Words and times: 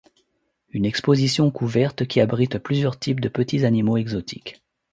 Une 0.71 0.87
exposition 0.87 1.51
couverte 1.51 2.07
qui 2.07 2.21
abrite 2.21 2.57
plusieurs 2.57 2.97
types 2.97 3.19
de 3.19 3.29
petits 3.29 3.65
animaux 3.65 3.97
exotiques. 3.97 4.59